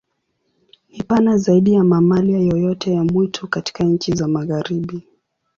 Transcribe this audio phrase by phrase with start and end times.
[0.89, 5.03] Ni pana zaidi ya mamalia yoyote ya mwitu katika nchi za Magharibi.